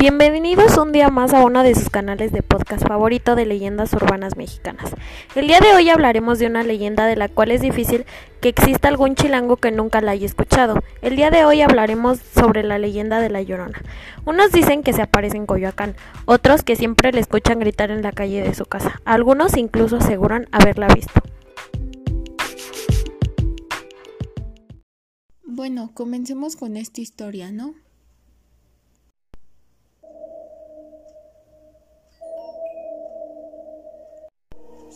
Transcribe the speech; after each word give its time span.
Bienvenidos 0.00 0.78
un 0.78 0.92
día 0.92 1.10
más 1.10 1.34
a 1.34 1.44
uno 1.44 1.64
de 1.64 1.74
sus 1.74 1.90
canales 1.90 2.30
de 2.30 2.40
podcast 2.44 2.86
favorito 2.86 3.34
de 3.34 3.46
leyendas 3.46 3.92
urbanas 3.94 4.36
mexicanas. 4.36 4.92
El 5.34 5.48
día 5.48 5.58
de 5.58 5.74
hoy 5.74 5.88
hablaremos 5.88 6.38
de 6.38 6.46
una 6.46 6.62
leyenda 6.62 7.04
de 7.06 7.16
la 7.16 7.28
cual 7.28 7.50
es 7.50 7.62
difícil 7.62 8.06
que 8.40 8.48
exista 8.48 8.86
algún 8.86 9.16
chilango 9.16 9.56
que 9.56 9.72
nunca 9.72 10.00
la 10.00 10.12
haya 10.12 10.24
escuchado. 10.24 10.80
El 11.02 11.16
día 11.16 11.32
de 11.32 11.44
hoy 11.44 11.62
hablaremos 11.62 12.20
sobre 12.20 12.62
la 12.62 12.78
leyenda 12.78 13.18
de 13.18 13.28
la 13.28 13.42
Llorona. 13.42 13.82
Unos 14.24 14.52
dicen 14.52 14.84
que 14.84 14.92
se 14.92 15.02
aparece 15.02 15.36
en 15.36 15.46
Coyoacán, 15.46 15.96
otros 16.26 16.62
que 16.62 16.76
siempre 16.76 17.10
le 17.10 17.18
escuchan 17.18 17.58
gritar 17.58 17.90
en 17.90 18.02
la 18.02 18.12
calle 18.12 18.40
de 18.40 18.54
su 18.54 18.66
casa. 18.66 19.00
Algunos 19.04 19.56
incluso 19.56 19.96
aseguran 19.96 20.46
haberla 20.52 20.86
visto. 20.86 21.20
Bueno, 25.42 25.90
comencemos 25.92 26.54
con 26.54 26.76
esta 26.76 27.00
historia, 27.00 27.50
¿no? 27.50 27.74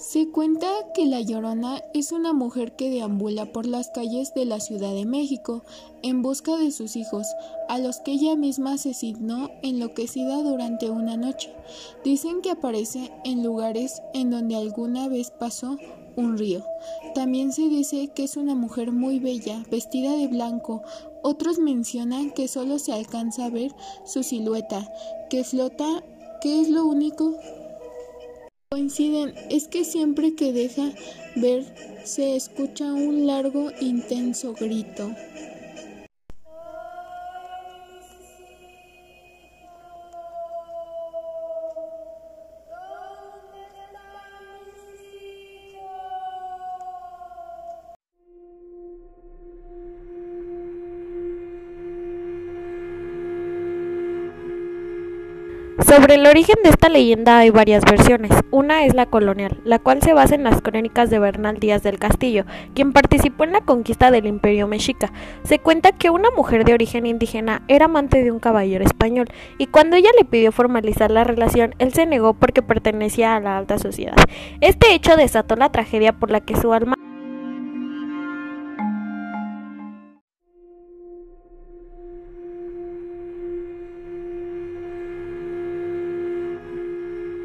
Se 0.03 0.29
cuenta 0.29 0.67
que 0.95 1.07
La 1.07 1.21
Llorona 1.21 1.81
es 1.95 2.11
una 2.11 2.33
mujer 2.33 2.75
que 2.75 2.91
deambula 2.91 3.53
por 3.53 3.67
las 3.67 3.89
calles 3.91 4.35
de 4.35 4.45
la 4.45 4.59
Ciudad 4.59 4.93
de 4.93 5.07
México 5.07 5.63
en 6.03 6.23
busca 6.23 6.57
de 6.57 6.73
sus 6.73 6.97
hijos, 6.97 7.25
a 7.69 7.79
los 7.79 8.01
que 8.01 8.11
ella 8.11 8.35
misma 8.35 8.73
asesinó 8.73 9.53
enloquecida 9.63 10.43
durante 10.43 10.91
una 10.91 11.17
noche. 11.17 11.55
Dicen 12.03 12.43
que 12.43 12.51
aparece 12.51 13.13
en 13.23 13.45
lugares 13.45 14.03
en 14.13 14.33
donde 14.33 14.57
alguna 14.57 15.07
vez 15.07 15.31
pasó 15.31 15.79
un 16.17 16.37
río. 16.37 16.65
También 17.15 17.53
se 17.53 17.69
dice 17.69 18.09
que 18.09 18.25
es 18.25 18.37
una 18.37 18.57
mujer 18.57 18.91
muy 18.91 19.21
bella, 19.21 19.63
vestida 19.71 20.17
de 20.17 20.27
blanco. 20.27 20.83
Otros 21.23 21.61
mencionan 21.61 22.33
que 22.33 22.49
solo 22.49 22.81
se 22.81 22.93
alcanza 22.93 23.45
a 23.45 23.51
ver 23.51 23.73
su 24.05 24.25
silueta, 24.25 24.93
que 25.31 25.45
flota, 25.45 26.03
que 26.41 26.61
es 26.61 26.69
lo 26.69 26.87
único 26.87 27.37
es 29.49 29.69
que 29.69 29.85
siempre 29.85 30.35
que 30.35 30.53
deja 30.53 30.93
ver 31.35 31.65
se 32.05 32.37
escucha 32.37 32.93
un 32.93 33.27
largo 33.27 33.71
intenso 33.81 34.53
grito. 34.53 35.15
Sobre 55.79 56.17
el 56.17 56.27
origen 56.27 56.57
de 56.63 56.69
esta 56.69 56.91
leyenda 56.91 57.39
hay 57.39 57.49
varias 57.51 57.83
versiones. 57.85 58.31
Una 58.51 58.85
es 58.85 58.95
la 58.95 59.07
colonial, 59.07 59.59
la 59.65 59.79
cual 59.79 60.03
se 60.03 60.13
basa 60.13 60.35
en 60.35 60.45
las 60.45 60.61
crónicas 60.61 61.09
de 61.09 61.19
Bernal 61.19 61.59
Díaz 61.59 61.83
del 61.83 61.99
Castillo, 61.99 62.45
quien 62.75 62.93
participó 62.93 63.45
en 63.45 63.53
la 63.53 63.63
conquista 63.63 64.11
del 64.11 64.27
Imperio 64.27 64.69
Mexica. 64.69 65.13
Se 65.45 65.59
cuenta 65.59 65.93
que 65.93 66.11
una 66.11 66.31
mujer 66.31 66.65
de 66.67 66.75
origen 66.75 67.07
indígena 67.07 67.63
era 67.69 67.87
amante 67.87 68.23
de 68.23 68.31
un 68.31 68.39
caballero 68.39 68.85
español, 68.85 69.29
y 69.57 69.67
cuando 69.67 69.97
ella 69.97 70.11
le 70.19 70.27
pidió 70.27 70.53
formalizar 70.53 71.11
la 71.11 71.25
relación, 71.25 71.75
él 71.79 71.93
se 71.95 72.05
negó 72.05 72.35
porque 72.35 72.61
pertenecía 72.61 73.35
a 73.35 73.41
la 73.41 73.57
alta 73.57 73.79
sociedad. 73.79 74.17
Este 74.61 74.95
hecho 74.95 75.17
desató 75.17 75.57
la 75.57 75.73
tragedia 75.73 76.13
por 76.13 76.31
la 76.31 76.41
que 76.41 76.55
su 76.57 76.75
alma 76.75 76.97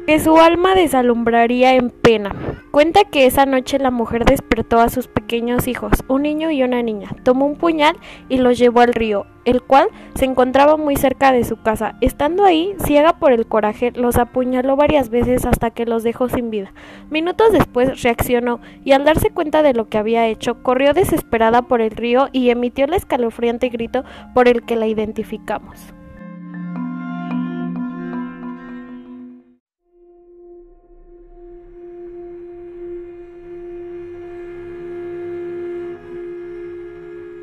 que 0.08 0.18
su 0.18 0.38
alma 0.38 0.74
desalumbraría 0.74 1.74
en 1.74 1.90
pena. 1.90 2.34
Cuenta 2.70 3.04
que 3.04 3.26
esa 3.26 3.44
noche 3.44 3.78
la 3.78 3.90
mujer 3.90 4.24
despertó 4.24 4.80
a 4.80 4.88
sus 4.88 5.06
pequeños 5.06 5.68
hijos, 5.68 5.92
un 6.08 6.22
niño 6.22 6.50
y 6.50 6.62
una 6.62 6.82
niña, 6.82 7.10
tomó 7.24 7.44
un 7.44 7.56
puñal 7.56 7.94
y 8.30 8.38
los 8.38 8.56
llevó 8.56 8.80
al 8.80 8.94
río, 8.94 9.26
el 9.44 9.60
cual 9.60 9.88
se 10.14 10.24
encontraba 10.24 10.78
muy 10.78 10.96
cerca 10.96 11.30
de 11.30 11.44
su 11.44 11.60
casa. 11.60 11.96
Estando 12.00 12.46
ahí, 12.46 12.74
ciega 12.86 13.18
por 13.18 13.32
el 13.32 13.46
coraje, 13.46 13.90
los 13.90 14.16
apuñaló 14.16 14.76
varias 14.76 15.10
veces 15.10 15.44
hasta 15.44 15.72
que 15.72 15.84
los 15.84 16.04
dejó 16.04 16.30
sin 16.30 16.48
vida. 16.48 16.72
Minutos 17.10 17.52
después 17.52 18.02
reaccionó 18.02 18.60
y 18.86 18.92
al 18.92 19.04
darse 19.04 19.28
cuenta 19.28 19.62
de 19.62 19.74
lo 19.74 19.90
que 19.90 19.98
había 19.98 20.26
hecho, 20.26 20.62
corrió 20.62 20.94
desesperada 20.94 21.60
por 21.60 21.82
el 21.82 21.90
río 21.90 22.30
y 22.32 22.48
emitió 22.48 22.86
el 22.86 22.94
escalofriante 22.94 23.68
grito 23.68 24.04
por 24.32 24.48
el 24.48 24.62
que 24.62 24.76
la 24.76 24.86
identificamos. 24.86 25.92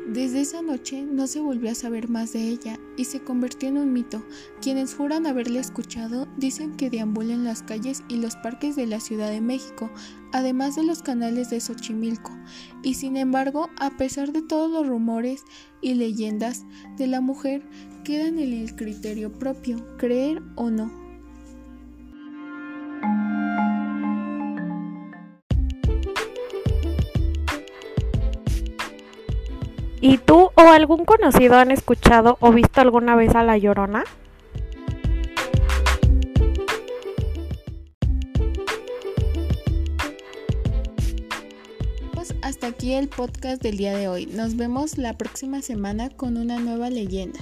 Desde 0.06 0.40
esa 0.40 0.62
noche 0.62 1.02
no 1.02 1.26
se 1.26 1.40
volvió 1.40 1.68
a 1.68 1.74
saber 1.74 2.08
más 2.08 2.32
de 2.32 2.48
ella 2.48 2.78
y 2.96 3.06
se 3.06 3.24
convirtió 3.24 3.68
en 3.68 3.78
un 3.78 3.92
mito. 3.92 4.24
Quienes 4.62 4.94
juran 4.94 5.26
haberle 5.26 5.58
escuchado 5.58 6.28
dicen 6.36 6.76
que 6.76 6.90
deambula 6.90 7.34
en 7.34 7.42
las 7.42 7.64
calles 7.64 8.04
y 8.08 8.18
los 8.18 8.36
parques 8.36 8.76
de 8.76 8.86
la 8.86 9.00
Ciudad 9.00 9.28
de 9.30 9.40
México, 9.40 9.90
además 10.32 10.76
de 10.76 10.84
los 10.84 11.02
canales 11.02 11.50
de 11.50 11.60
Xochimilco. 11.60 12.30
Y 12.84 12.94
sin 12.94 13.16
embargo, 13.16 13.68
a 13.80 13.96
pesar 13.96 14.32
de 14.32 14.42
todos 14.42 14.70
los 14.70 14.86
rumores 14.86 15.42
y 15.80 15.94
leyendas 15.94 16.64
de 16.96 17.08
la 17.08 17.20
mujer, 17.20 17.68
quedan 18.04 18.38
en 18.38 18.52
el 18.52 18.76
criterio 18.76 19.32
propio, 19.32 19.96
creer 19.98 20.40
o 20.54 20.70
no. 20.70 21.05
¿Y 30.00 30.18
tú 30.18 30.50
o 30.54 30.60
algún 30.60 31.04
conocido 31.04 31.56
han 31.56 31.70
escuchado 31.70 32.36
o 32.40 32.52
visto 32.52 32.80
alguna 32.80 33.16
vez 33.16 33.34
a 33.34 33.42
La 33.42 33.56
Llorona? 33.56 34.04
Pues 42.12 42.34
hasta 42.42 42.66
aquí 42.66 42.92
el 42.92 43.08
podcast 43.08 43.62
del 43.62 43.78
día 43.78 43.96
de 43.96 44.08
hoy. 44.08 44.26
Nos 44.26 44.56
vemos 44.56 44.98
la 44.98 45.14
próxima 45.16 45.62
semana 45.62 46.10
con 46.10 46.36
una 46.36 46.58
nueva 46.58 46.90
leyenda. 46.90 47.40